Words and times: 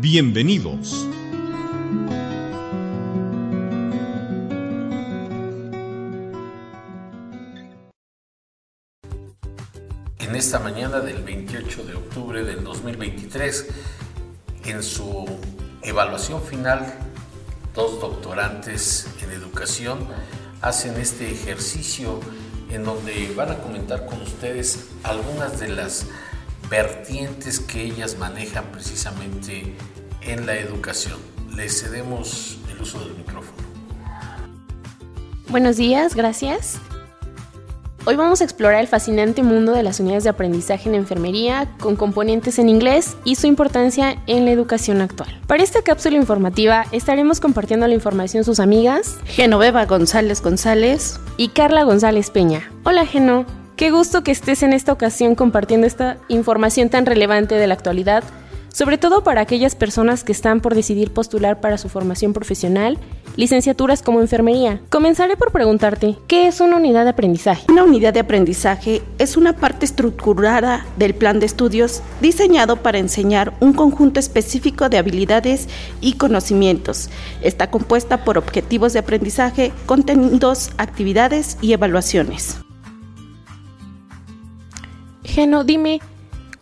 Bienvenidos. 0.00 1.08
En 10.20 10.36
esta 10.36 10.60
mañana 10.60 11.00
del 11.00 11.24
28 11.24 11.82
de 11.82 11.94
octubre 11.96 12.44
del 12.44 12.62
2023, 12.62 13.70
en 14.66 14.84
su 14.84 15.26
evaluación 15.82 16.42
final, 16.42 16.94
dos 17.74 18.00
doctorantes 18.00 19.08
en 19.20 19.32
educación 19.32 20.06
hacen 20.60 20.94
este 21.00 21.28
ejercicio 21.28 22.20
en 22.70 22.84
donde 22.84 23.32
van 23.34 23.50
a 23.50 23.58
comentar 23.58 24.06
con 24.06 24.22
ustedes 24.22 24.90
algunas 25.02 25.58
de 25.58 25.70
las 25.70 26.06
vertientes 26.70 27.60
que 27.60 27.82
ellas 27.82 28.16
manejan 28.18 28.64
precisamente 28.72 29.74
en 30.22 30.46
la 30.46 30.56
educación. 30.56 31.16
Les 31.56 31.80
cedemos 31.80 32.58
el 32.70 32.80
uso 32.80 33.00
del 33.00 33.14
micrófono. 33.14 33.56
Buenos 35.48 35.76
días, 35.76 36.14
gracias. 36.14 36.78
Hoy 38.04 38.16
vamos 38.16 38.40
a 38.40 38.44
explorar 38.44 38.80
el 38.80 38.86
fascinante 38.86 39.42
mundo 39.42 39.72
de 39.72 39.82
las 39.82 40.00
unidades 40.00 40.24
de 40.24 40.30
aprendizaje 40.30 40.88
en 40.88 40.94
enfermería 40.94 41.68
con 41.78 41.94
componentes 41.94 42.58
en 42.58 42.68
inglés 42.68 43.16
y 43.24 43.34
su 43.34 43.46
importancia 43.46 44.22
en 44.26 44.46
la 44.46 44.50
educación 44.50 45.02
actual. 45.02 45.28
Para 45.46 45.62
esta 45.62 45.82
cápsula 45.82 46.16
informativa 46.16 46.86
estaremos 46.92 47.40
compartiendo 47.40 47.86
la 47.86 47.94
información 47.94 48.44
sus 48.44 48.60
amigas 48.60 49.18
Genoveva 49.26 49.84
González 49.84 50.40
González 50.40 51.20
y 51.36 51.48
Carla 51.48 51.82
González 51.82 52.30
Peña. 52.30 52.70
Hola 52.84 53.04
Geno, 53.04 53.44
qué 53.78 53.90
gusto 53.90 54.22
que 54.22 54.32
estés 54.32 54.62
en 54.62 54.74
esta 54.74 54.92
ocasión 54.92 55.36
compartiendo 55.36 55.86
esta 55.86 56.18
información 56.28 56.90
tan 56.90 57.06
relevante 57.06 57.54
de 57.54 57.66
la 57.68 57.74
actualidad 57.74 58.24
sobre 58.78 58.98
todo 58.98 59.24
para 59.24 59.40
aquellas 59.40 59.74
personas 59.74 60.22
que 60.22 60.32
están 60.32 60.60
por 60.60 60.74
decidir 60.74 61.10
postular 61.10 61.60
para 61.60 61.78
su 61.78 61.88
formación 61.88 62.32
profesional, 62.32 62.98
licenciaturas 63.34 64.02
como 64.02 64.20
enfermería. 64.20 64.80
Comenzaré 64.90 65.36
por 65.36 65.50
preguntarte, 65.50 66.16
¿qué 66.28 66.46
es 66.46 66.60
una 66.60 66.76
unidad 66.76 67.04
de 67.04 67.10
aprendizaje? 67.10 67.64
Una 67.68 67.84
unidad 67.84 68.12
de 68.12 68.20
aprendizaje 68.20 69.02
es 69.18 69.36
una 69.36 69.54
parte 69.54 69.84
estructurada 69.86 70.86
del 70.96 71.14
plan 71.14 71.40
de 71.40 71.46
estudios 71.46 72.02
diseñado 72.20 72.76
para 72.76 72.98
enseñar 72.98 73.54
un 73.60 73.72
conjunto 73.72 74.20
específico 74.20 74.88
de 74.88 74.98
habilidades 74.98 75.68
y 76.00 76.12
conocimientos. 76.12 77.10
Está 77.42 77.70
compuesta 77.70 78.24
por 78.24 78.38
objetivos 78.38 78.92
de 78.92 79.00
aprendizaje, 79.00 79.72
contenidos, 79.86 80.70
actividades 80.76 81.58
y 81.60 81.72
evaluaciones. 81.72 82.58
Geno, 85.28 85.62
dime, 85.62 86.00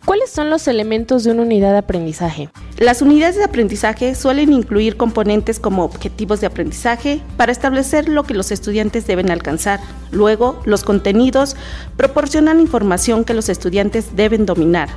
¿Cuáles 0.07 0.29
son 0.29 0.49
los 0.49 0.69
elementos 0.69 1.25
de 1.25 1.31
una 1.31 1.41
unidad 1.41 1.73
de 1.73 1.79
aprendizaje? 1.79 2.49
Las 2.77 3.01
unidades 3.01 3.35
de 3.35 3.43
aprendizaje 3.43 4.15
suelen 4.15 4.53
incluir 4.53 4.95
componentes 4.95 5.59
como 5.59 5.83
objetivos 5.83 6.39
de 6.39 6.47
aprendizaje 6.47 7.21
para 7.35 7.51
establecer 7.51 8.07
lo 8.07 8.23
que 8.23 8.33
los 8.33 8.51
estudiantes 8.51 9.05
deben 9.05 9.29
alcanzar. 9.31 9.81
Luego, 10.11 10.61
los 10.63 10.85
contenidos 10.85 11.57
proporcionan 11.97 12.61
información 12.61 13.25
que 13.25 13.33
los 13.33 13.49
estudiantes 13.49 14.15
deben 14.15 14.45
dominar. 14.45 14.87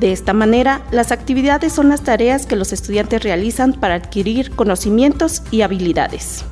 De 0.00 0.10
esta 0.10 0.32
manera, 0.32 0.82
las 0.90 1.12
actividades 1.12 1.72
son 1.72 1.88
las 1.88 2.02
tareas 2.02 2.44
que 2.44 2.56
los 2.56 2.72
estudiantes 2.72 3.22
realizan 3.22 3.72
para 3.72 3.94
adquirir 3.94 4.50
conocimientos 4.50 5.44
y 5.52 5.62
habilidades. 5.62 6.44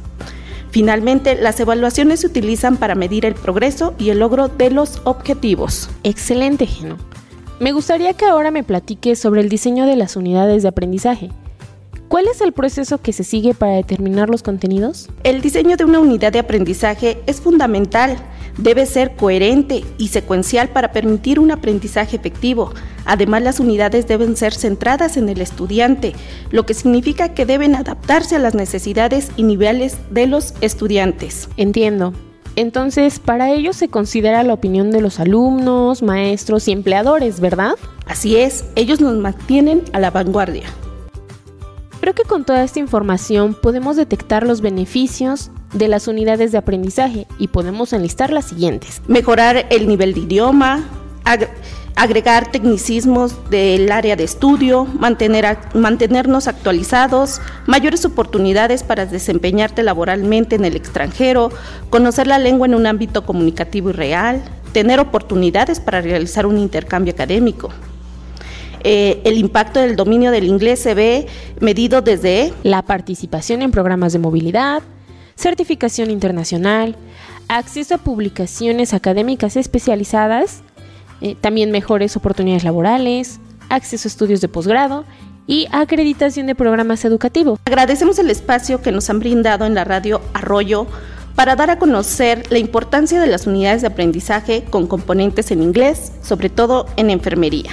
Finalmente, 0.75 1.37
las 1.37 1.61
evaluaciones 1.61 2.19
se 2.19 2.27
utilizan 2.27 2.79
para 2.79 2.97
medir 2.97 3.27
el 3.27 3.35
progreso 3.35 3.95
y 3.97 4.11
el 4.11 4.19
logro 4.19 4.49
de 4.49 4.71
los 4.71 5.01
objetivos. 5.05 5.89
Excelente, 6.03 6.67
Geno. 6.67 6.97
Me 7.61 7.71
gustaría 7.71 8.13
que 8.15 8.25
ahora 8.25 8.51
me 8.51 8.65
platiques 8.65 9.21
sobre 9.21 9.41
el 9.41 9.49
diseño 9.49 9.87
de 9.87 9.95
las 9.95 10.17
unidades 10.17 10.65
de 10.65 10.71
aprendizaje. 10.71 11.31
¿Cuál 12.09 12.27
es 12.27 12.41
el 12.41 12.51
proceso 12.51 12.99
que 12.99 13.13
se 13.13 13.23
sigue 13.23 13.55
para 13.55 13.75
determinar 13.75 14.29
los 14.29 14.43
contenidos? 14.43 15.09
El 15.23 15.43
diseño 15.43 15.77
de 15.77 15.85
una 15.85 16.01
unidad 16.01 16.33
de 16.33 16.41
aprendizaje 16.41 17.23
es 17.29 17.41
fundamental. 17.41 18.17
Debe 18.59 18.85
ser 18.87 19.15
coherente 19.15 19.85
y 19.97 20.09
secuencial 20.09 20.71
para 20.71 20.91
permitir 20.91 21.39
un 21.39 21.53
aprendizaje 21.53 22.17
efectivo. 22.17 22.75
Además, 23.05 23.43
las 23.43 23.61
unidades 23.61 24.07
deben 24.07 24.37
ser 24.37 24.55
centradas 24.55 25.17
en 25.17 25.29
el 25.29 25.41
estudiante, 25.41 26.15
lo 26.51 26.67
que 26.67 26.75
significa 26.75 27.35
que 27.35 27.47
deben 27.47 27.75
adaptarse 27.75 28.37
a 28.37 28.39
las 28.39 28.55
necesidades 28.55 29.31
y 29.37 29.43
niveles 29.43 29.99
de 30.11 30.27
los 30.27 30.55
estudiantes. 30.61 31.49
Entiendo. 31.57 32.13
Entonces, 32.57 33.19
para 33.19 33.51
ello 33.51 33.73
se 33.73 33.89
considera 33.89 34.43
la 34.45 34.55
opinión 34.55 34.91
de 34.91 35.01
los 35.01 35.19
alumnos, 35.19 36.03
maestros 36.03 36.69
y 36.69 36.73
empleadores, 36.73 37.41
¿verdad? 37.41 37.73
Así 38.07 38.37
es, 38.37 38.65
ellos 38.77 39.01
nos 39.01 39.17
mantienen 39.17 39.83
a 39.93 39.99
la 39.99 40.11
vanguardia. 40.11 40.65
Creo 42.01 42.15
que 42.15 42.25
con 42.25 42.45
toda 42.45 42.63
esta 42.63 42.81
información 42.81 43.55
podemos 43.55 43.97
detectar 43.97 44.47
los 44.47 44.61
beneficios 44.61 45.51
de 45.73 45.89
las 45.89 46.07
unidades 46.07 46.53
de 46.53 46.59
aprendizaje 46.59 47.27
y 47.39 47.49
podemos 47.49 47.93
enlistar 47.93 48.33
las 48.33 48.45
siguientes. 48.45 49.01
Mejorar 49.09 49.67
el 49.71 49.89
nivel 49.89 50.15
de 50.15 50.21
idioma, 50.21 50.85
agregar 51.97 52.51
tecnicismos 52.51 53.51
del 53.51 53.91
área 53.93 54.17
de 54.17 54.25
estudio, 54.25 54.85
mantener, 54.85 55.59
mantenernos 55.75 56.49
actualizados, 56.49 57.41
mayores 57.67 58.05
oportunidades 58.05 58.83
para 58.83 59.07
desempeñarte 59.07 59.83
laboralmente 59.83 60.57
en 60.57 60.65
el 60.65 60.75
extranjero, 60.75 61.51
conocer 61.91 62.27
la 62.27 62.39
lengua 62.39 62.67
en 62.67 62.75
un 62.75 62.87
ámbito 62.87 63.25
comunicativo 63.25 63.91
y 63.91 63.93
real, 63.93 64.43
tener 64.73 64.99
oportunidades 64.99 65.79
para 65.79 66.01
realizar 66.01 66.47
un 66.47 66.59
intercambio 66.59 67.13
académico. 67.13 67.71
Eh, 68.83 69.23
el 69.25 69.39
impacto 69.39 69.81
del 69.81 69.97
dominio 69.97 70.31
del 70.31 70.45
inglés 70.45 70.81
se 70.81 70.95
ve 70.95 71.27
medido 71.61 72.03
desde 72.03 72.53
la 72.65 72.83
participación 72.83 73.63
en 73.63 73.71
programas 73.71 74.13
de 74.13 74.19
movilidad, 74.19 74.83
certificación 75.37 76.11
internacional, 76.11 76.97
acceso 77.49 77.95
a 77.95 77.99
publicaciones 77.99 78.93
académicas 78.93 79.57
especializadas, 79.57 80.64
eh, 81.25 81.37
también 81.41 81.71
mejores 81.71 82.17
oportunidades 82.17 82.65
laborales, 82.65 83.41
acceso 83.71 84.07
a 84.07 84.11
estudios 84.11 84.43
de 84.43 84.49
posgrado 84.49 85.07
y 85.47 85.67
acreditación 85.73 86.47
de 86.47 86.55
programas 86.55 87.03
educativos. 87.07 87.59
Agradecemos 87.65 88.19
el 88.19 88.29
espacio 88.29 88.83
que 88.83 88.93
nos 88.93 89.09
han 89.09 89.21
brindado 89.21 89.65
en 89.65 89.75
la 89.75 89.85
radio 89.85 90.21
Arroyo 90.35 90.87
para 91.35 91.57
dar 91.57 91.71
a 91.71 91.79
conocer 91.79 92.45
la 92.53 92.59
importancia 92.59 93.23
de 93.23 93.27
las 93.27 93.47
unidades 93.47 93.81
de 93.81 93.87
aprendizaje 93.87 94.65
con 94.69 94.87
componentes 94.87 95.51
en 95.51 95.63
inglés, 95.63 96.13
sobre 96.23 96.51
todo 96.51 96.85
en 96.97 97.09
enfermería. 97.09 97.71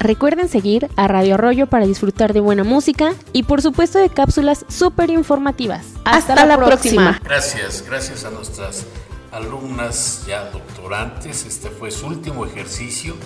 Recuerden 0.00 0.48
seguir 0.48 0.88
a 0.96 1.06
Radio 1.06 1.34
Arroyo 1.34 1.68
para 1.68 1.86
disfrutar 1.86 2.32
de 2.32 2.40
buena 2.40 2.64
música 2.64 3.12
y 3.32 3.44
por 3.44 3.62
supuesto 3.62 4.00
de 4.00 4.08
cápsulas 4.10 4.64
súper 4.68 5.10
informativas. 5.10 5.86
Hasta, 6.04 6.44
la, 6.44 6.56
próxima. 6.56 7.20
Gracias, 7.22 7.84
gracias 7.86 8.24
a 8.24 8.30
nuestras 8.30 8.84
alumnas 9.32 10.24
ya 10.26 10.50
doctorantes. 10.50 11.46
Este 11.46 11.70
fue 11.70 11.90
su 11.90 12.06
último 12.06 12.46
ejercicio 12.46 13.16